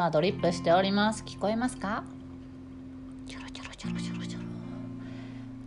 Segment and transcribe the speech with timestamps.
[0.00, 1.22] 今ドリップしております。
[1.24, 2.04] 聞こえますか？
[3.26, 4.44] ちょろちょろちょろちょろちょろ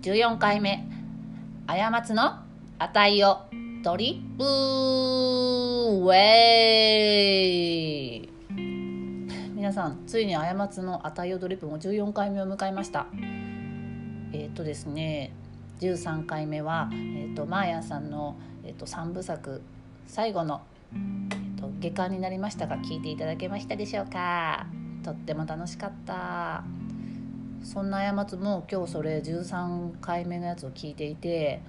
[0.01, 0.87] 14回目。
[1.67, 2.39] 過ちの
[2.79, 3.41] 値を
[3.83, 4.43] ドリップ。
[4.43, 6.15] ウェ
[8.23, 8.29] イ。
[9.53, 11.67] 皆さんついに過ちの値をドリップ。
[11.67, 13.05] も14回目を迎えました。
[14.31, 15.31] えっ、ー、とですね。
[15.79, 19.61] 13回目は、えーと、マーヤさんの、えーと、3部作。
[20.07, 20.63] 最後の、
[21.83, 24.67] 下巻になりましたが聞いていただけましたでしょうか
[25.03, 26.63] とっても楽しかった
[27.61, 31.61] そんな過ちも今日それ13回目のやつを聞いていて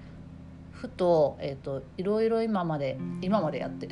[0.70, 3.88] ふと,、えー、といろいろ今まで今までやって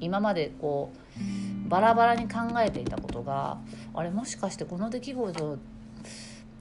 [0.00, 0.92] 今までこ
[1.66, 3.58] うバラバラに考えていたことが
[3.94, 5.58] あれもしかしてこの出来事を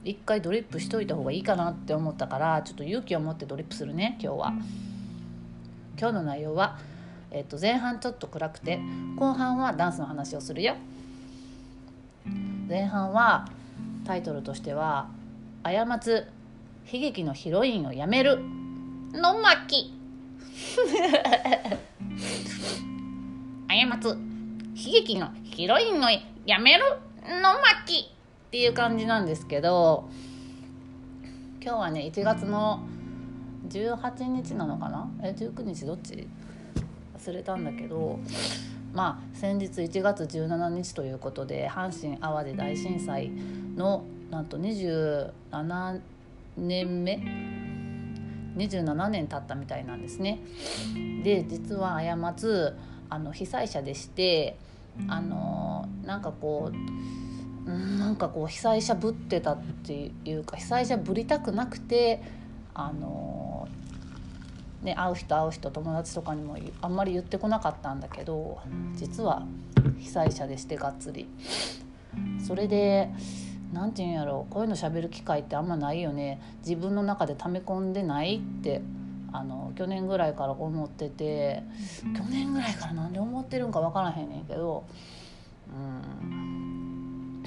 [0.04, 4.54] 一回ドリップしといた方がいいかなって思ったからちょっと勇気を持ってドリップするね今日は
[6.00, 6.80] 今日の内容は、
[7.32, 8.80] えー、と前半ちょっと暗くて
[9.16, 10.76] 後半はダンスの話をするよ。
[12.68, 13.48] 前半は
[14.06, 15.10] タイトルとしては
[15.64, 16.28] 「過つ
[16.92, 18.40] 悲劇のヒロインをやめる」
[19.14, 19.94] の巻。
[23.68, 24.06] 過つ
[24.86, 26.10] 悲劇のヒロインを
[26.46, 26.84] やめる
[27.42, 27.54] の
[27.86, 28.10] 巻。
[28.50, 30.10] っていう感じなんですけど
[31.62, 32.80] 今日はね1月の
[33.68, 35.08] 18日なのかな？
[35.22, 36.28] え19日どっち？
[37.20, 38.20] 忘れたんだけど
[38.94, 43.30] まあ先日1月17日ということで阪神・淡路大震災
[43.76, 46.00] のなんと27
[46.58, 47.20] 年目
[48.56, 50.40] ？27年経ったみたいなんですね。
[51.24, 52.76] で実は過つ
[53.10, 54.56] あの被災者でして
[55.08, 56.72] あのなんかこ
[57.66, 62.22] うなんかこう被災者ぶってたっていうか被災者ぶりたくなくて
[62.74, 63.49] あの
[64.82, 68.60] ね会う人会う人友達とかにもあんまり言ってこなかったんだけど
[68.96, 69.44] 実は
[69.98, 71.28] 被災者でしてがっつり。
[72.46, 73.10] それで
[73.72, 78.82] 何て言うんやろうこういうのしゃべる機会ってあんまないよね自分の中で溜め込んでないって
[79.32, 81.62] あの去年ぐらいから思ってて
[82.18, 84.86] 去年ぐらいからなんで思ってるんか分からへんねんけど
[85.72, 87.44] うん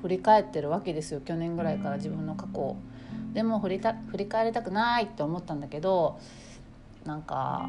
[0.00, 2.76] 振り返ってるわけですよ去年ぐらいから自分の過去を。
[3.34, 6.18] でも振りた振り返りたくないって思ったんだけど
[7.04, 7.68] なんか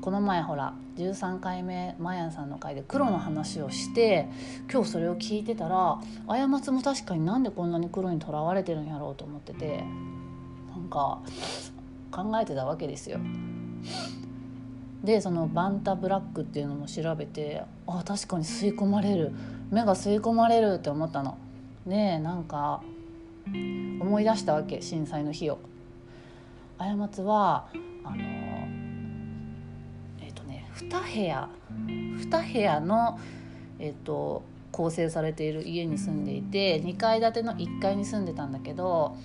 [0.00, 4.28] この前ほら13回目マヤンさんの回で黒の話をして
[4.72, 9.84] 今日それを聞いてたら過ちも確かになんでこんなに黒にとらわれてるんやろうと思ってて
[10.70, 11.20] なんか
[12.10, 13.18] 考えてたわけですよ。
[15.02, 19.32] でそのバンタブラックっていうのも調べてあ確かに吸い込まれる
[19.70, 21.36] 目が吸い込まれるって思ったの。
[21.86, 22.82] でなんか
[23.48, 25.58] 思い出したわけ震災の日を。
[26.78, 27.68] 過ちは
[28.02, 28.16] あの
[30.20, 31.48] えっ、ー、とね2部屋
[31.88, 33.18] 2部屋の、
[33.78, 39.16] えーと、構成されている家に住んでいて2階建ての1階に住んでたんだけど、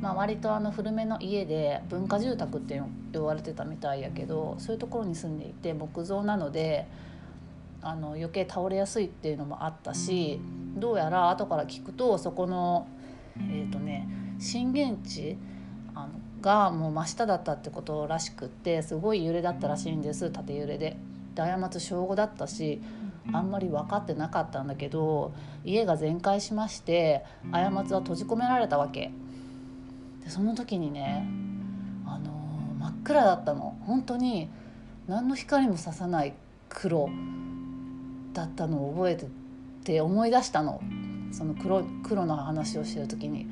[0.00, 2.80] まあ、割とあの古めの家で文化住宅って
[3.12, 6.86] 言われてたみたいやけどそういうところに住んでいて木造なので。
[7.86, 10.40] あの余計倒れやすいっていうのもあったし
[10.74, 12.88] どうやら後から聞くとそこの
[13.38, 14.08] えっ、ー、とね
[14.38, 15.36] 震源地
[15.94, 16.08] あの
[16.40, 20.96] がもう真下だったってことらしくってすごい揺れだったらしいんです縦揺れで。
[21.34, 22.80] で過ち小5だったし
[23.32, 25.32] あんまり分かってなかったんだけど
[25.64, 29.10] 家が全壊しまして過ちは閉じ込められたわけ。
[30.22, 31.26] でその時にね
[32.06, 33.76] あのー、真っ暗だったの。
[33.86, 34.48] 本当に
[35.06, 36.34] 何の光もささない
[36.68, 37.08] 黒
[38.32, 39.26] だったのを覚えて
[39.84, 40.80] て思い出したの。
[41.34, 43.48] その黒黒の話をしてる時に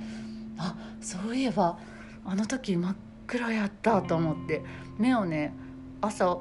[0.57, 1.79] あそういえば
[2.25, 4.63] あの時真っ暗やったと思って
[4.99, 5.55] 目をね
[6.01, 6.39] 朝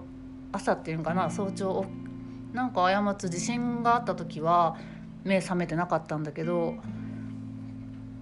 [0.51, 1.85] 朝っていうんかな早朝
[2.53, 4.77] なんか過つ地震があった時は
[5.23, 6.75] 目覚めてなかったんだけど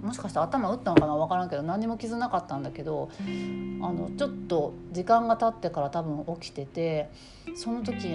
[0.01, 7.09] もしかして頭打ったのかな分からんけど何も傷なかったんだけどあのちょっと時間が経ってから多分起きてて
[7.55, 8.07] その時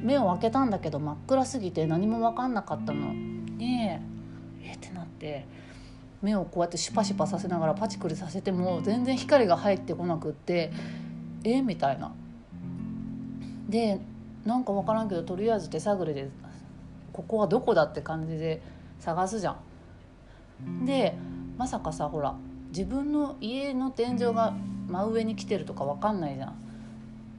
[0.00, 3.12] 目を開けたんだけど真っ暗すぎて何も分かんなかったの。
[3.58, 4.00] でえ
[5.18, 5.44] って
[6.22, 10.72] 目をこうやってシュパシュパさせながらパチクリさせても全然光が入ってこなくって
[11.44, 12.12] えみたいな。
[13.68, 14.00] で
[14.44, 16.30] なんか分からんけどとりあえず手探りで
[17.12, 18.62] ここはどこだって感じで
[18.98, 19.56] 探すじゃ
[20.64, 20.86] ん。
[20.86, 21.14] で
[21.56, 22.34] まさかさほら
[22.68, 24.54] 自分の家の天井が
[24.88, 26.54] 真上に来てるとか分かんないじゃん。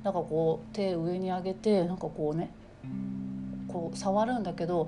[0.03, 2.51] なんかこう手上に上げてなんかこうね
[3.71, 4.87] こう触るんだけど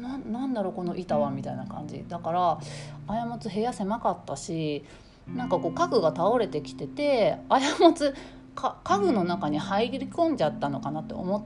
[0.00, 2.04] ななんだろうこの板はみたいな感じ。
[2.08, 2.58] だから
[3.06, 4.84] 過つ部屋狭かったし
[5.26, 7.60] なんかこう家具が倒れてきてて過
[7.92, 8.14] つ
[8.54, 11.42] か家具の中に入り込んじゃったのかなって思っ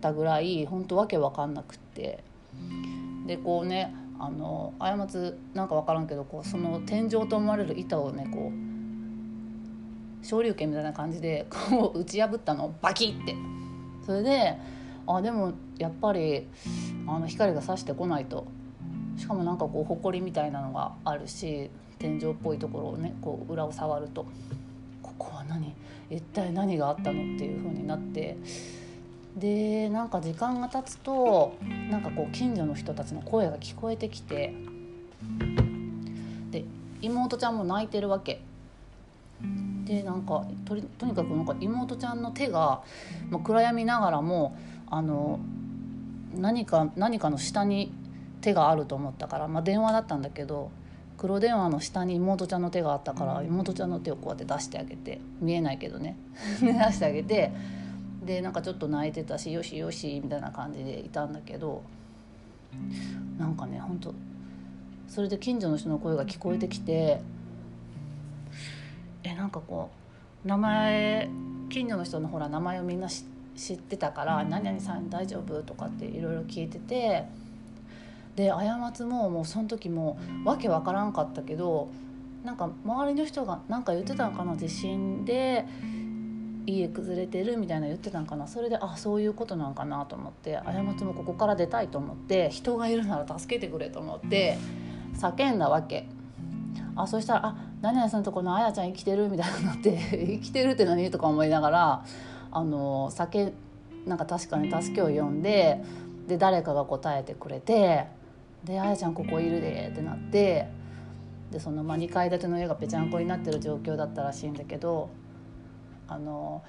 [0.00, 2.24] ったぐらい本当わけわかんなくって。
[3.26, 13.36] でこうねあの過つなんか分からんけどこうその天井と思われる板をねこう昇竜拳みたいな感じでこう打ち破ったのバキって。
[14.04, 14.56] それで
[15.06, 16.46] あでもやっぱり
[17.06, 18.46] あの光が差してこないと。
[19.16, 24.24] しかもなんかこう埃みたいなのがあるし天井っぽいところをねこう裏を触ると。
[25.02, 25.74] ここは何？
[26.08, 28.36] 一体何があったのっていう風になって。
[29.36, 31.54] でなんか時間が経つと
[31.90, 34.54] なんかこう近所の人たちの声が聞こえてきて。
[36.50, 36.64] で
[37.02, 38.40] 妹ちゃんも泣いてるわけ。
[39.84, 42.82] でなんかととにかくなんか妹ちゃんの手が、
[43.28, 44.56] まあ、暗闇ながらも
[44.90, 45.38] あの
[46.34, 47.92] 何か何かの下に
[48.40, 50.70] 手があると思ったから、まあ、電話だったんだけど
[51.16, 56.16] 黒電話の下に妹ちゃんの手があったから妹ちゃんの手をこうやって出してあげて見えないけどね。
[56.60, 57.52] 出してあげて
[58.24, 61.82] でなんかちょっと泣いてたしよしよしみたいな感じでいたんだけど
[63.38, 64.14] なんかねほんと
[65.08, 67.20] それで近所の人の声が聞こえてきて
[69.22, 69.90] えなんかこ
[70.44, 71.28] う名前
[71.68, 73.39] 近所の人のほら名前をみんな知って
[73.98, 77.24] たから「何々さん大丈夫?」とかっていろいろ聞いてて
[78.36, 81.88] で過つももうその時もわけわからんかったけど
[82.44, 85.66] なんか周りの人が何か言ってたのかな地震で
[86.66, 94.56] 家崩れてるみたいな言ってたんかなそれであそういうことなんかなと思って過ちもここから出たいと思って人がいるなら助けてくれと思って
[95.14, 96.06] 叫んだわけ
[96.96, 102.04] あそしたら「あ何々さんとこのあやちゃん生きてる?」みたいになって「生きてるって何?」とか思いながら
[102.52, 103.52] あの叫
[104.06, 105.82] なんか確かに助けを呼んで
[106.26, 108.06] で誰かが答えてくれて
[108.64, 110.68] 「であやちゃんここいるで」ってなって
[111.50, 115.10] でその、まあ、2階建ての家がぺちゃんこになってる状況だったらしいんだけど
[116.08, 116.62] あの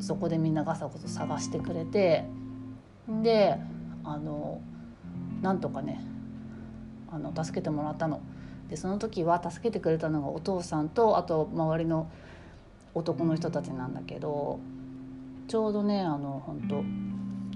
[0.00, 2.24] そこでみんなガサゴソ探してくれて
[3.22, 3.58] で
[4.02, 4.60] あの
[5.42, 6.00] なんとかね
[7.10, 8.20] あの助けてもらったの。
[8.68, 12.08] でその時は助けてくれたのがお父さんとあと周りの
[12.94, 14.58] 男の人たちなんだけど
[15.46, 16.62] ちょうどねあの本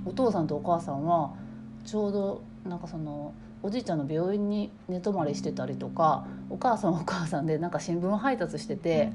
[0.05, 1.35] 当お父さんとお母さんは
[1.85, 9.11] ちょうどなんかそのおじいちゃんの病院に寝泊まりしてたりとかお母さんはお母さんでなんか新聞配達してて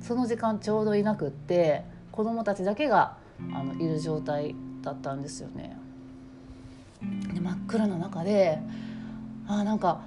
[0.00, 3.16] その時間ちょうどいなくって子供たちだけが
[3.52, 5.78] あのいる状態だったんですよね。
[7.34, 8.58] で真っ暗な中で
[9.46, 10.00] あなんか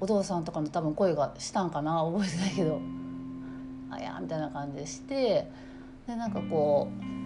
[0.00, 2.80] お父さんとかの多分声がしたんかな覚えてないけど
[3.90, 5.50] 「あや」みたいな感じでして
[6.06, 7.25] でなんかこう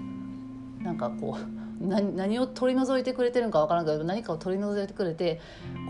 [0.83, 5.41] なんかこう何何を取り除いてくれてるんか分からんけど何かを取り除いてくれて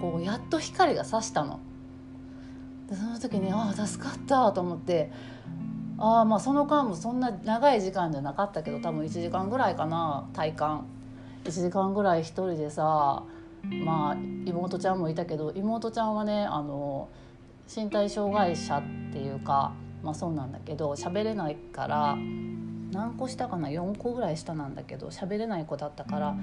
[0.00, 1.60] こうやっと光がさしたの。
[2.88, 5.12] でその時にああ助かったと思って
[5.98, 10.86] ああまあその間もそんな長い時間じゃなかったけど多分1時間ぐらいかな体感
[11.44, 13.22] 1時間ぐらい一人でさ
[13.84, 17.08] まあ妹ちゃんもいたけど妹ちゃんはねあの
[17.74, 18.82] 身体障害者っ
[19.12, 19.72] ていうか
[20.02, 22.16] まあそうなんだけど喋れないから
[22.92, 26.36] 何個下かな？4個ぐらい下なんだけど喋れない子だったから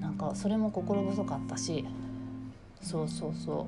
[0.00, 1.84] なんかそれも心細かったし
[2.80, 3.66] そうそうそう。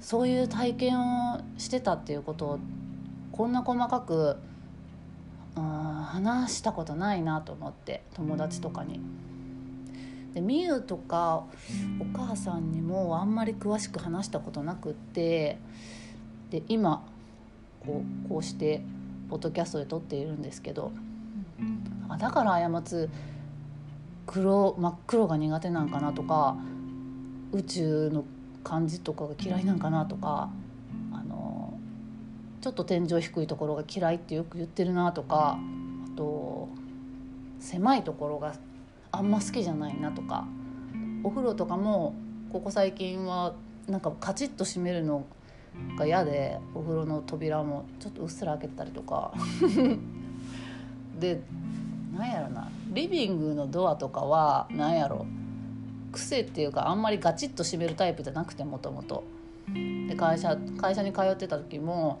[0.00, 2.58] そういう体験をしてたっていうことを
[3.32, 4.36] こんな細かく
[5.56, 9.00] うん話したことないなと思って友達とかに。
[10.34, 11.44] でみゆとか
[11.98, 15.56] お母さんにもあんまり詳しく話したことなくって
[16.50, 17.06] で今
[17.80, 18.82] こうこうして
[19.30, 20.92] ポッドキャストで撮っているんですけど
[22.08, 23.08] あだから過つ
[24.26, 26.56] 黒真っ黒が苦手なんかなとか
[27.52, 28.24] 宇宙の
[28.64, 30.50] 感じとかが嫌いなんかなとか
[32.66, 36.68] ちょっと天井低いところが嫌いってよく言ってるなとかあと
[37.60, 38.56] 狭いところが
[39.12, 40.48] あんま好きじゃないなとか
[41.22, 42.16] お風呂とかも
[42.52, 43.54] ここ最近は
[43.86, 45.26] なんかカチッと閉めるの
[45.96, 49.32] が嫌でお風呂の扉もちょっとうっすら開けたりとか
[51.18, 51.40] で
[52.16, 52.70] なんやろな。
[52.92, 55.26] リビングのドアとかはなんやろ。
[56.12, 59.24] 癖っていうかあんまりガチッと閉めるタイプじゃなくてもともと。
[60.08, 62.20] で会社会社に通ってた時も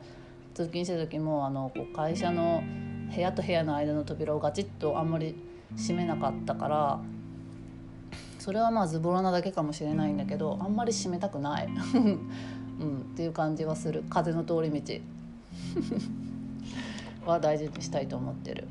[0.54, 2.62] 通勤してる時もあのこう会社の
[3.14, 5.36] 部屋と部屋の間の扉をガチッとあんまり
[5.76, 7.00] 閉めなかったから
[8.38, 11.68] それはまあズボラなだけかもしれないんだけどあんまり閉めたくない、
[12.78, 14.04] うん、っていう感じはする。
[14.08, 15.00] 風の通り道。
[17.26, 18.68] は大事にしたいと思ってる。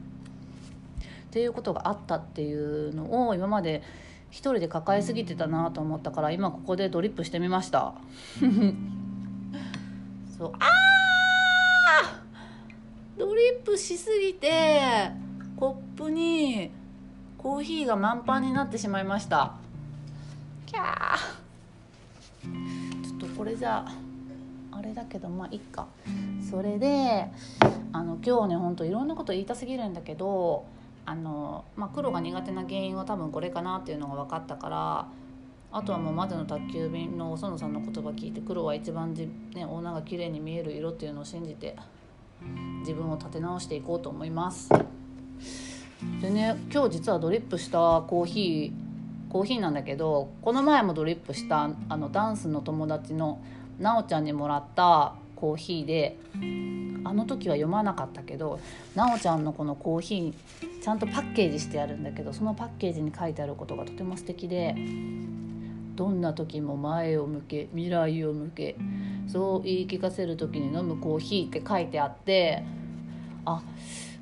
[1.36, 3.84] っていうことがあったっていうのを今まで
[4.30, 7.94] 一人で抱えすぎてたなと思ったから今ここでドリップしてみました。
[10.38, 10.54] そう。
[10.58, 12.24] あ
[13.18, 15.12] ドリップしすぎて
[15.58, 16.72] コップに
[17.38, 19.56] コーヒーが満帆になってしまいました。
[20.66, 23.04] キャー。
[23.06, 23.86] ちょっとこれじゃ
[24.72, 25.86] あれだけどまあいっか。
[26.50, 27.28] それで
[27.92, 30.74] あの今日ねほんといろんなこと言いたすぎるんだけど
[31.06, 35.08] あの、まあ、黒が苦手な原因は多分これかなっていうのが分かったから
[35.72, 41.76] あとはもうまでの宅急便の園さんの言葉聞いて黒は一番じ、ね、女が綺麗に見える色っていうのを信じて
[42.80, 44.70] 自分を立て直していこうと思います。
[46.22, 53.42] でね今日実はドリップしたコーヒーコーヒーなんだけどこの前もドリップしたあのダンスの友達の
[53.80, 56.18] なおちゃんにもらったコーヒーで
[57.04, 58.60] あの時は読まなかったけど
[58.96, 64.76] なおちゃんのこのコーヒーちゃんとパッケージしてあるんだけどそのパッケージに書いてあることがとても素敵で
[65.96, 68.76] どんな時も前を向け未来を向け
[69.28, 72.64] そう言い聞かせる時に飲むコーヒーって書いてあって
[73.46, 73.64] あ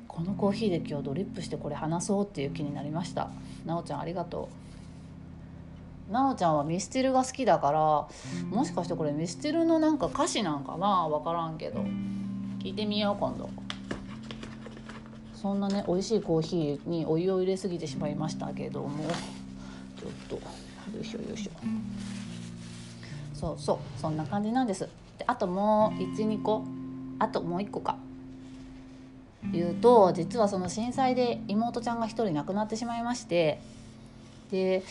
[0.06, 3.30] このコーヒーで今日ドリップしてこれ話そうっていう気になりました。
[3.66, 4.63] なおちゃんありがとう。
[6.10, 7.78] なおちゃんはミスチルが好きだから
[8.50, 11.08] もしかしてこれミスチルのなんか歌詞なんかな？
[11.08, 11.84] 分からんけど。
[12.60, 13.50] 聞いてみよう今度。
[15.34, 19.04] そんなね美味しいコーヒーにお湯を入れすぎてしまいましたけども。
[19.98, 20.36] ちょっと。
[20.36, 20.42] よ
[21.02, 21.50] いしょよいしょ。
[23.34, 23.78] そうそう。
[24.00, 24.88] そんな感じなんです。
[25.18, 26.64] であともう12個
[27.18, 27.96] あともう1個か。
[29.52, 33.60] 言うと実はその震災で妹ちゃんが1人亡くなってしまいまして
[34.50, 34.82] で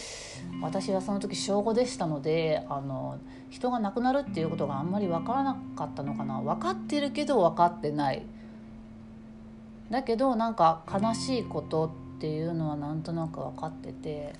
[0.61, 3.19] 私はその時小5でしたのであの
[3.49, 6.41] 人が亡くなるっていうことがあんまり分からなかったのかな。
[6.41, 8.23] 分かってるけど分かってない。
[9.89, 14.33] だけどなんか悲しいことっていうのはなんとなく分かってて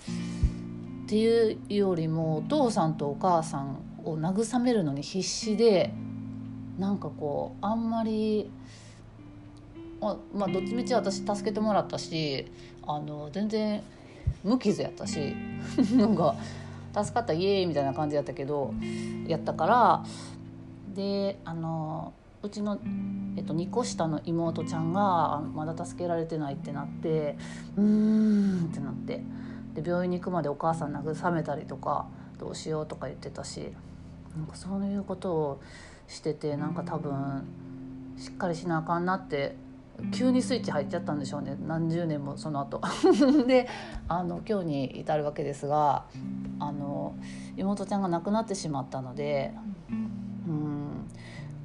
[1.03, 5.93] っていうよりもお父さんとお母さんを慰めるのに必死で
[6.79, 8.49] なんかこうあんまり
[10.01, 12.51] まあどっちみち私助けてもらったし
[12.87, 13.83] あの全然
[14.43, 15.35] 無傷やったし
[15.95, 16.35] なんか
[16.93, 18.73] 助かったイエーイみたいな感じやったけど
[19.27, 20.03] やったから
[20.93, 22.77] であのうちの、
[23.37, 27.37] えっと、2個下の妹ちゃんがまだ助けられてないってなって
[27.77, 29.23] うーんってなって
[29.73, 32.05] で病院に行くまでお母さん慰めたりとか
[32.37, 33.71] どうしようとか言ってたし
[34.35, 35.61] なんかそういうことを
[36.07, 37.47] しててなんか多分
[38.17, 39.55] しっかりしなあかんなって
[40.11, 42.81] 急にスイッチ入っちゃったんでしょうね何十年もその後
[43.47, 43.67] で
[44.07, 46.05] あの今日に至るわけですが
[46.59, 47.15] あの
[47.57, 49.53] 妹ちゃんが亡くなってしまったので
[50.47, 51.07] うん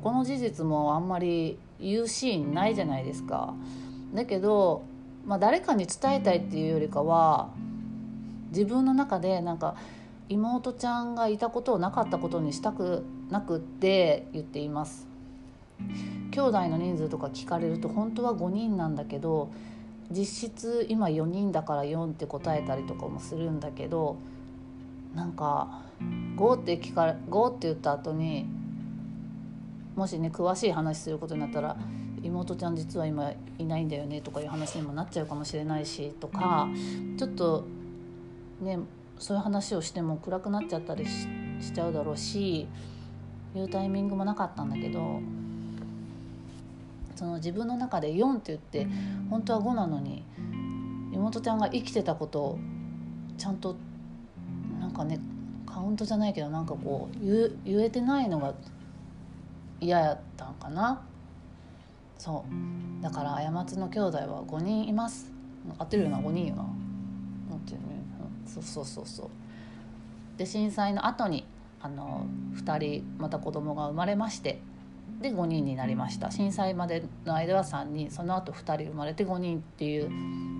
[0.03, 3.55] この事実もあんまり言うシーンないじゃないですか。
[4.15, 4.83] だけど、
[5.27, 7.51] まあ、誰かに伝えたいっていうよりかは
[8.51, 9.75] 自分の中でなんか
[10.29, 15.08] 妹ちゃんがいたことをなかったことにしたくなくって言っています。
[16.31, 19.51] 兄弟の人数とか聞かれると本当は5人なんだけど
[20.11, 24.17] 実質今4人だから4って答えたりとかもするんだけど
[25.15, 25.83] なんか
[26.37, 28.47] 5って聞かれ5って言った後に
[29.97, 31.77] もしね詳しい話することになったら
[32.23, 36.69] 妹ちゃん実は今いないんだよねとかいう話にもなっちゃうかもしれないしとか
[37.17, 37.65] ちょっと
[38.61, 38.79] ね
[39.19, 42.69] そういう話をしても暗くなっちゃったりしちゃうだろうし
[43.55, 45.21] 言うタイミングもなかったんだけど
[47.19, 48.87] その自分の中で4って言って
[49.29, 50.23] 本当は5なのに
[51.13, 52.59] 妹ちゃんが生きてたことを
[53.37, 53.75] ちゃんと
[54.79, 55.19] なんかね
[55.67, 58.55] カウントじゃないけどなんかこう言言えてないのが
[59.81, 61.03] 嫌やったんかな。
[62.17, 63.03] そう。
[63.03, 65.33] だから過ちの兄弟は5人います。
[65.77, 66.63] 合ってるよな5人よな。
[66.63, 67.87] んていうね、
[68.47, 69.29] うん、そうそうそうそう。
[70.37, 71.45] で震災の後に
[71.81, 74.61] あの2人また子供が生まれまして
[75.21, 76.31] で5人になりました。
[76.31, 78.11] 震災までの間は3人。
[78.11, 80.09] その後2人生まれて5人っていう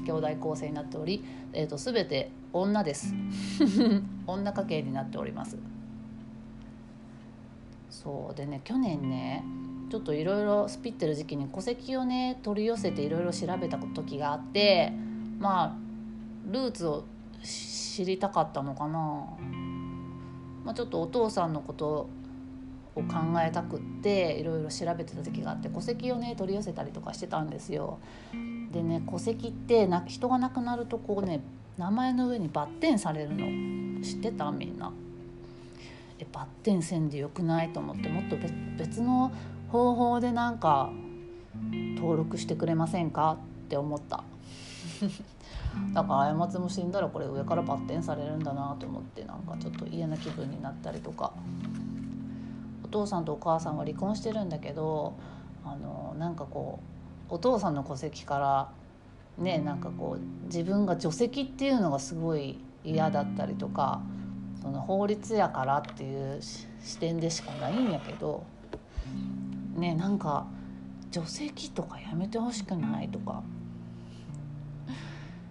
[0.05, 3.15] 兄弟構成になっており、えーと、全て女です。
[4.27, 5.57] 女家系になっております。
[7.91, 9.45] そうでね去年ね
[9.91, 14.93] ちょっといろいろスピってる時期に戸籍をね取り寄せていろいろ調べた時があって
[15.39, 15.77] まあ
[16.47, 17.05] ルーツを
[17.43, 18.99] 知りたかったのかな、
[20.65, 22.09] まあ、ちょっとお父さんのこと
[22.99, 27.99] を考えたくっていろいろ調べてた時があって戸籍をね取り寄せたりとかしてたんですよ。
[28.73, 31.41] でね戸籍ってな人が亡くなるとこうね
[31.79, 34.03] 名前の上にバッテンされるの。
[34.03, 34.51] 知ってた？
[34.51, 34.93] みんな。
[36.19, 37.71] えバッテンせんでよくない？
[37.71, 38.37] と思ってもっと
[38.77, 39.33] 別の
[39.71, 40.91] 方法でなんか
[41.97, 43.39] 登録してくれませんか？
[43.67, 44.25] って思った。
[45.95, 51.33] だから過ちも死んだらこれ上からバッテンされるんだなと思ってなんかちょっと嫌な気分になったりとか。
[52.89, 55.13] お父さんとお母さんは離婚してるんだけど
[55.63, 56.81] あのなんかこ
[57.31, 58.71] うお父さんの戸籍から
[59.37, 64.01] ねなんかこう自分が除籍っていうのがすごい嫌だったりとか
[64.63, 68.45] その法律やからっていう視点でしかないんやけど
[69.77, 70.47] ねなんか
[71.11, 73.43] 除籍とかやめてほしくないとか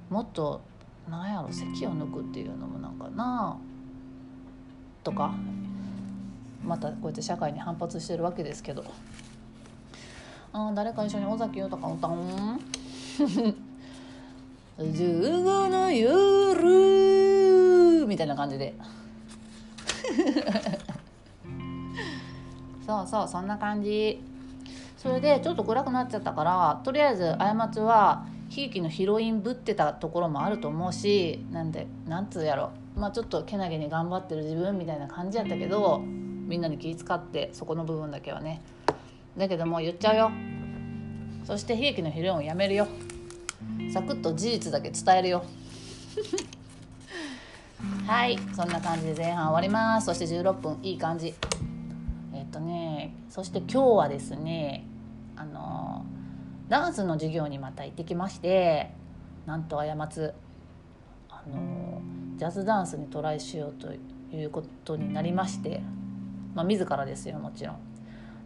[0.10, 0.62] もっと
[1.08, 3.58] なんやろ席を抜くっていうのもなんかな
[5.04, 5.36] とか
[6.64, 8.84] またこうやって社会に反発してるわけですけど。
[10.54, 12.60] あ誰か一緒に尾崎豊歌うん？
[14.80, 18.74] 15の夜みたいな感じで。
[22.86, 24.22] そうそうそんな感じ。
[24.98, 32.72] それでちょっと暗くなっちゃったからとりあえず過ちはひいきのヒロインぶってたところもあると思うしなんでなんつうやろ。
[32.96, 36.02] まあちょっとけなげに頑張ってる自分みたいな感じやったけど
[36.48, 38.62] みんなに気遣ってそこの部分だけはね。
[39.38, 40.32] だけどもう言っちゃうよ。
[41.44, 42.88] そして悲劇のヒロインをやめるよ。
[43.94, 45.44] サクッと事実だけ伝えるよ。
[48.08, 48.40] はい。
[48.56, 50.06] そんな感じで前半終わります。
[50.08, 51.36] そして16分いい感じ。
[52.34, 54.86] えっとねそして今日はですね
[55.36, 56.06] あの
[56.70, 58.92] ダンスの授業にまた行ってきまして
[59.46, 60.34] なんと過つ
[61.30, 62.02] あの
[62.36, 63.94] ジャズダンスにトライしようと
[64.36, 65.82] いうことになりまして
[66.58, 67.78] まあ自らですよもちろん。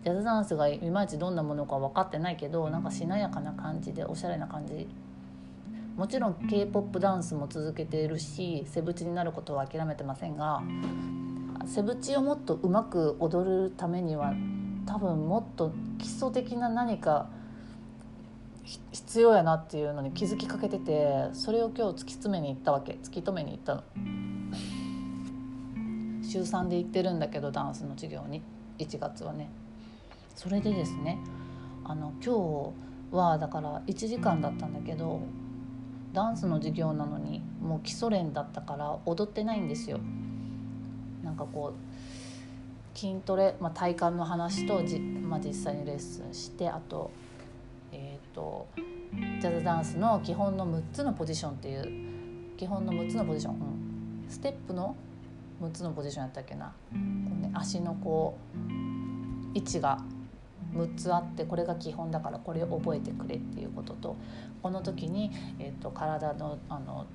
[0.03, 4.87] ジャズダンスがいまいちどんなものか分かってないけどなんかしなやかな感じでおしゃれな感じ。
[5.95, 10.63] もちろん k p o p ダンスも続けているしセブチになることは諦めてませんが
[11.65, 14.33] セブチをもっとうまく踊るためには
[14.85, 17.29] 多分もっと基礎的な何か
[18.63, 22.93] 必要やなっていうのに気づきかけててそれを今日突き詰めに行ったわけ。
[23.03, 23.83] 突き止めに行ったの
[26.31, 28.41] 週3で行ってるんだけどダンスの授業に
[28.79, 29.49] 1月はね
[30.35, 31.17] それでですね
[31.83, 32.73] あの今
[33.11, 35.21] 日はだから1時間だったんだけど
[36.13, 39.99] ダンスの授業なのにもう基礎練だったから踊ってないんですよ。
[41.23, 47.11] なんかこう筋トレ、まあ、体幹の話とじ、まあ、実際にレッスンしてあと,、
[47.91, 48.67] えーと、
[49.39, 54.95] ジャズダンスの基本の6つのポジションっていう基本の6つのポジション、うん、ステップの
[55.61, 56.67] 6つのポジションやったっけな。
[56.67, 59.99] こう、ね、足のこう位置が
[60.73, 64.15] 6つあってこれが基本だからこれを覚えてくれっていうことと
[64.63, 67.05] この時に、えーと、体のあの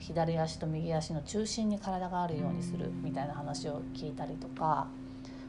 [0.00, 4.88] 左足と右足の中心に体があるようにするみたいな話を聞いたりとか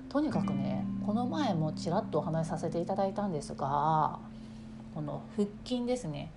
[0.09, 4.19] とにかくねこの前もちらっとお話しさせていただいたんですが
[4.93, 6.31] この腹筋ですね。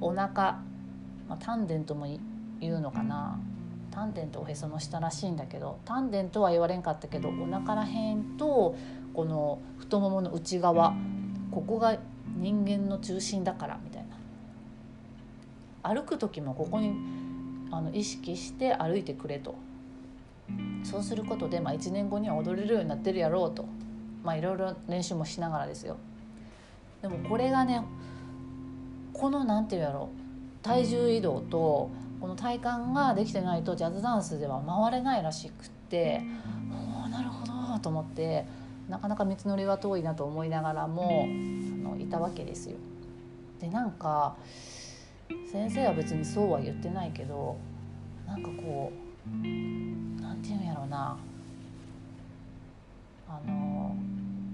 [0.00, 0.60] お腹、
[1.28, 2.06] まあ、丹田とも
[2.60, 3.40] 言うのかな。
[3.96, 8.76] 丹田とおへその下らしいんだけど丹田とは言われんかったけどお腹らへんと
[9.14, 10.94] この太ももの内側
[11.50, 11.96] ここが
[12.36, 14.08] 人間の中心だからみたいな。
[15.94, 16.94] 歩く時もここに
[17.70, 19.54] あの意識して歩いてくれと。
[20.84, 23.64] そうすることで、まあ、1年後には踊れるようになってるやろうと。
[24.22, 25.96] まあいろいろ練習もしながらですよ。
[27.00, 27.82] でもこれがね
[29.14, 30.10] この何て言うやろ
[30.62, 31.88] 体重移動と
[32.20, 36.22] この体幹ができてないとジャズダンスでは回れないらしくって
[37.04, 38.46] おなるほどと思って
[38.88, 41.26] なかなか道のりは遠いなと思いながらもあ
[41.90, 42.76] のいたわけですよ。
[43.60, 44.36] でなんか
[45.50, 47.56] 先生は別にそうは言ってないけど
[48.26, 48.92] なんかこ
[49.26, 51.16] う何て言うんやろうな。
[53.28, 53.96] あの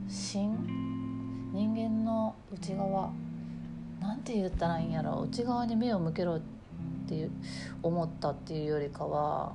[0.08, 0.56] 心
[1.52, 3.10] 人間の内側？
[4.00, 6.61] なんて言ったらいいんやろ内側に目を向けろって
[7.14, 7.30] いう
[7.82, 9.52] 思ったっていうよりかは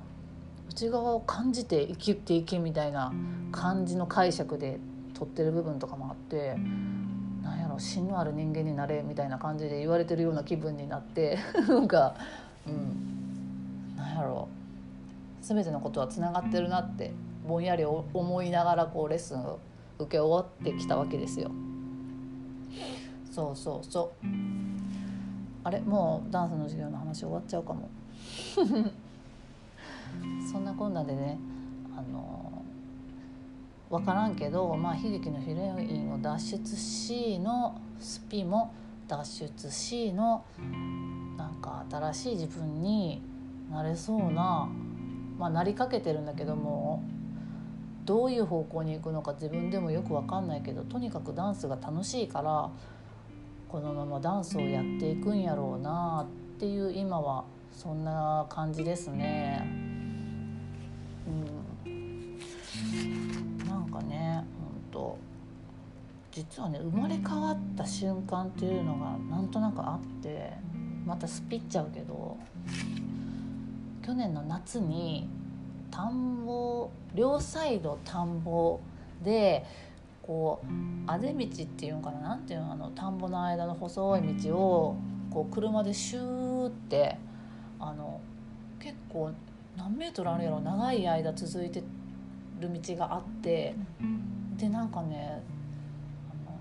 [0.69, 3.13] 内側を感じて生きていけみたいな
[3.51, 4.79] 感じの解釈で
[5.13, 6.55] 撮ってる部分とかもあって
[7.41, 12.15] なんやろ芯のある人間になれみたいな感じで言われてるような気分になって なんか
[12.67, 13.95] うん。
[13.95, 14.47] なんやろ。
[15.41, 17.11] 全てのことはつながってるなって
[17.47, 19.59] ぼんやり思いながらこうレッスンを
[19.97, 21.49] 受け終わってきたわけですよ。
[23.31, 24.25] そうそうそう。
[25.67, 27.89] あれもうダンスの授業の話終わっちゃうかも。
[30.49, 31.37] そんなこんなでね
[31.93, 32.63] あの
[33.89, 38.71] 分からんけど、まあ、悲劇のヒロインを脱出しのスピも
[39.09, 40.45] 脱出しの
[41.37, 43.21] なんか新しい自分に
[43.69, 44.69] なれそうな、
[45.37, 47.03] まあ、なりかけてるんだけども
[48.05, 52.69] どういう方向に行くのか自分でもよく分かんないけどとにかくダンスが楽しいから
[53.69, 56.25] このままダンスをやっていくんやろうな
[56.55, 59.61] っていう今はそんな感じですね。
[61.85, 62.39] うん、
[63.67, 65.17] なんかねほんと
[66.31, 70.53] 実はね生まれ変わった瞬間っていうのがなんとなくあって
[71.05, 72.37] またスピっちゃうけど
[74.05, 75.27] 去年の夏に
[75.91, 78.79] 田んぼ両サイド田んぼ
[79.23, 79.65] で
[80.27, 80.67] こう
[81.09, 84.97] あぜ道っていうのかななんていうのあの田んぼの間の細い道を
[85.31, 87.17] こう車でシューって
[87.79, 88.19] あの
[88.79, 89.31] 結構
[89.77, 91.81] 何メートルあるやろ長い間続いて
[92.59, 93.73] る道があって
[94.57, 95.41] でなんかね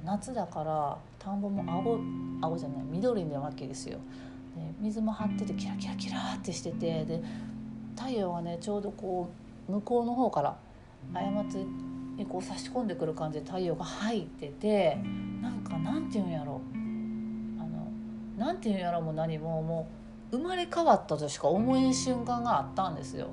[0.04, 1.98] 夏だから田んぼも青
[2.40, 3.98] 青じゃない緑なわけですよ。
[4.54, 7.20] で水も張っててキラキラキラってしててで
[7.96, 9.28] 太陽がねちょうどこ
[9.68, 10.56] う向こうの方から
[11.12, 11.66] 過ち
[12.16, 14.98] にこう差し込んでくる感じで太陽が入ってて
[15.42, 19.88] なんかなんていうんやろあのなんていうんやろも何もも
[20.32, 23.28] う生まれ変わったとしか思えん瞬間があったんですよ。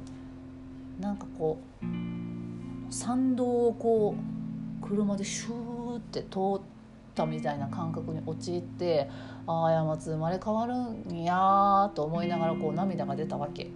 [1.00, 6.62] なんかこう参道をこう車でシューって通っ
[7.16, 9.10] たみたいな感覚に陥って
[9.48, 13.70] ああ過ち生まれ変わるんやと思いながらこう涙が出たわけ。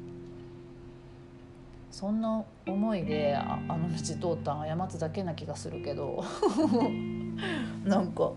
[1.90, 3.96] そんな思いでああの道
[4.36, 6.24] 通ったんは過ちだけな気がするけど。
[7.86, 8.32] なんか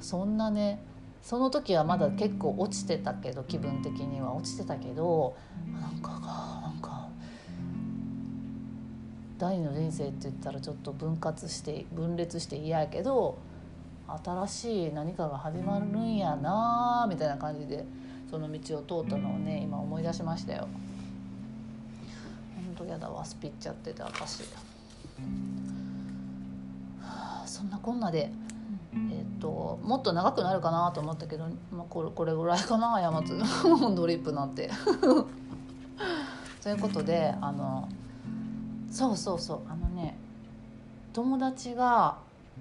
[0.00, 0.82] そんなね
[1.22, 4.34] その時はまだ結構落ちてたけど気分的には。
[4.34, 5.36] 落ちてたけど
[5.80, 6.10] なんか
[6.60, 7.08] なんか
[9.38, 13.38] 第二の人生って言ったらちょっと分割して分裂して嫌やけど
[14.24, 17.84] 新しい何かが始まるんやなみたいな感じで
[18.30, 20.68] その道を通ったのをね今思い出しましたよ。
[22.82, 24.42] 当やだわスピっちゃってて私、
[27.00, 28.30] はあ、そんなこんなで、
[28.94, 33.38] えーと、もっと長くなるかなと思ったけど、まあ、これこれぐらいかな過つ
[33.94, 34.70] ドリップなんて。
[36.62, 37.88] ということであの
[38.88, 40.16] そうそうそうあのね
[41.12, 42.18] 友達が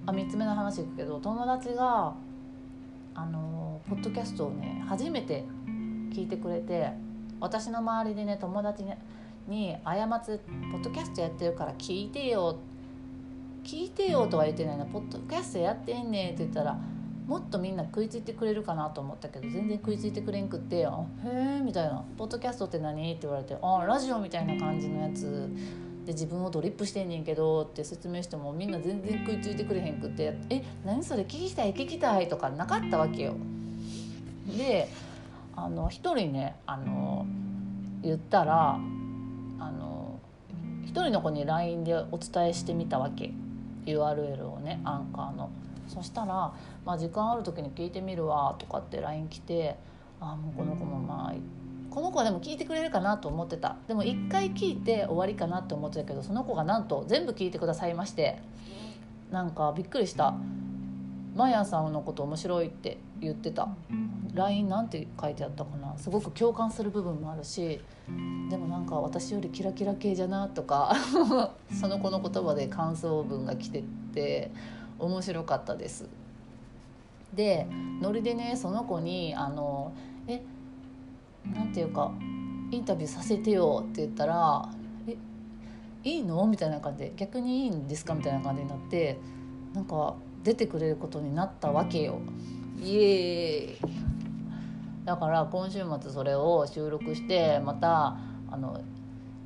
[0.07, 2.11] あ3つ目の話いくけど友達が
[3.13, 5.43] あのポッドキャストをね初めて
[6.11, 6.89] 聞いてくれて
[7.39, 8.97] 私の周りでね友達ね
[9.51, 10.39] に「過つ
[10.71, 12.57] ポッドキャストやってるから聞いてよ」
[13.63, 16.79] 聞いてよとは言ってないな「ポッドキャストやってんねん」って言ったら
[17.27, 25.49] もっとみんな食いついてくれるかなと思ったけど全然食いついてくれんくって「あへえ」みたいな「ポッドキャストって何?」って言われて「あラジオみたいな感じのやつ
[26.05, 31.21] で自分をドリップしてんねんけど」って説明してもみんな全然食いついてくれへんくって「え何それ？
[31.23, 31.73] 聞きたい？
[31.73, 33.33] 聞きたい」とかなかったわけよ。
[34.57, 34.87] で
[35.55, 37.25] あの一人ねあの
[38.01, 38.79] 言ったら
[40.83, 43.31] 一人の子に LINE でお伝えしてみたわけ。
[43.85, 45.49] URL をねアンカーの。
[45.87, 46.53] そしたら、
[46.85, 49.75] まあ、時間ある時に聞いてみるわとかって LINE 来て
[50.19, 51.35] あもうこの子もまあ
[51.89, 53.77] この子はでも聞いてくれるかなと思ってた。
[53.87, 58.39] でも一回聞いて終わりかなって思ってたけどその子がなんと全部聞いてくださいまして。
[59.31, 60.33] なんかびっくりした。
[61.35, 63.69] マヤさんのこと面白いって言ってた
[64.33, 67.79] LINE なんて書いてあったかなすごく共感する部分もあるし
[68.49, 70.93] でもなんか私よりキラキラ系じゃなとか
[71.79, 74.51] その子の言葉で感想文が来てて
[74.99, 76.09] 面白かったです。
[77.33, 77.65] で
[78.01, 79.93] ノリでねその子にあの
[80.27, 80.41] 「え
[81.45, 82.11] なんていうか
[82.71, 84.67] インタビューさせてよ」って言ったら
[85.07, 85.17] 「え
[86.03, 89.17] いいの?」みたいな感じで「逆にいいんですか?」みたいな感じになって
[89.73, 90.13] なんか
[90.43, 92.19] 出てくれることになったわけよ。
[92.81, 93.91] イエーイ。
[95.05, 98.17] だから今週末それを収録してまた
[98.49, 98.81] あの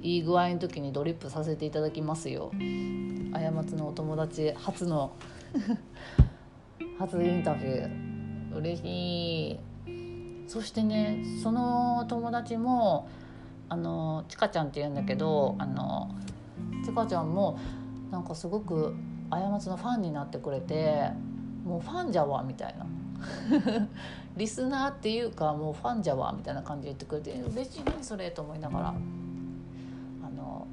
[0.02, 2.52] いい具合の時にドリップさせていただきますよ。
[3.34, 5.12] 過ちのお友達初の
[7.00, 8.56] 初インタビュー。
[8.56, 9.60] 嬉しい。
[10.48, 13.08] そしてねその友達も
[13.68, 16.10] あのちかちゃんって言うんだけどあの
[16.86, 17.60] ちかちゃんも
[18.12, 18.94] なんかすごく
[19.30, 21.10] 過ちのファンになってくれて
[21.66, 22.86] もうファンじゃわみたいな
[24.38, 28.94] リスナーっていうかもうファンじゃわみたいな感じで言ってくれて嬉しい何それと思いながらあ
[30.30, 30.68] の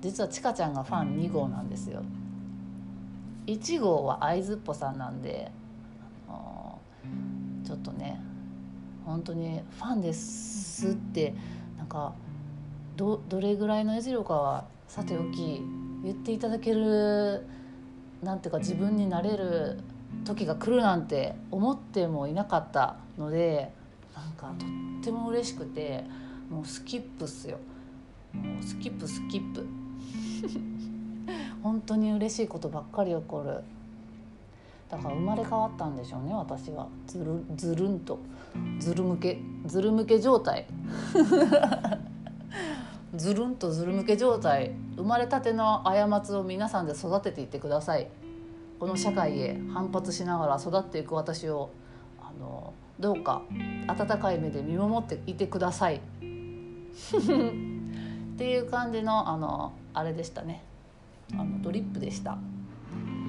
[0.00, 2.02] 実はちかちゃんがファン2号なんですよ。
[3.46, 5.50] 1号は会津っぽさんなんで
[7.64, 8.20] ちょっとね
[9.04, 11.34] 本当にファンですって
[11.76, 12.12] なんか
[12.96, 15.60] どどれぐらいの熱量かはさておき
[16.04, 17.46] 言っていただける
[18.22, 19.78] なんていうか自分になれる
[20.24, 23.72] 時が来るなんて思ってもいなかったので
[24.14, 24.68] なんかとっ
[25.02, 26.04] ても嬉しくて
[26.48, 27.58] もうスキップっすよ。
[28.32, 29.66] もうスキップスキップ。
[31.62, 33.62] 本当に嬉しいことばっかり起こる。
[34.90, 36.86] だから生まれ変わったんでしょうね私は。
[37.06, 38.18] ずるずるんと。
[38.78, 39.40] ずるむけ。
[39.64, 40.66] ずるむけ状態。
[43.16, 44.72] ずるんとずるむけ状態。
[44.96, 48.08] 生まれたての過ちを皆さんで育てていってください。
[48.78, 51.70] この社会へ反発しながら育っていく私を
[52.20, 53.42] あのどうか
[53.86, 55.96] 温かい目で見守っていてください。
[55.96, 56.00] っ
[58.36, 60.64] ていう感じのあのあれでしたね。
[61.32, 62.38] あのドリップでした。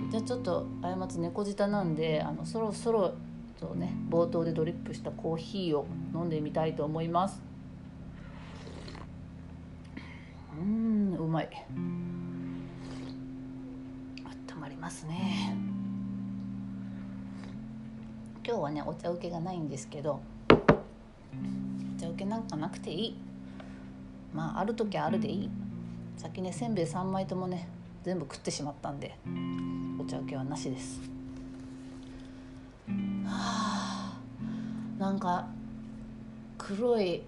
[0.10, 3.14] じゃあちょっと過ち猫舌なんであのそろそろ
[3.60, 7.53] とね冒頭でドリップしたコーヒーを飲んでみたいと思います。
[10.60, 11.50] うんうまい。
[14.52, 15.56] 温まりますね。
[18.46, 20.56] 今日はねお茶受けがないんですけどお
[22.00, 23.18] 茶受けなんかなくていい。
[24.34, 25.50] まあある時あるでいい。
[26.18, 27.68] 先ねせんべい3枚ともね
[28.04, 29.16] 全部食ってしまったんで
[30.00, 31.02] お茶受けはなしです。
[33.26, 34.20] はあ
[35.00, 35.48] なんか
[36.58, 37.24] 黒い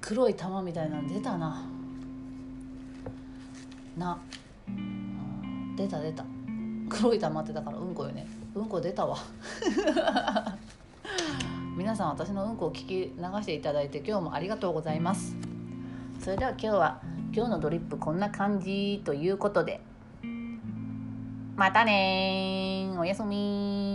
[0.00, 1.62] 黒い玉みたいなの出たな。
[3.98, 4.18] な、
[5.76, 6.24] 出た出た。
[6.88, 8.26] 黒い玉ってだからうんこよね。
[8.54, 9.16] うんこ出たわ。
[11.76, 15.36] 皆さん私のうんこを聞き流していただいて今日もありがとうございます。
[16.18, 17.00] それでは今日は
[17.32, 19.80] 今日のドリップこんな感じということで。
[21.56, 23.87] またねおやすみ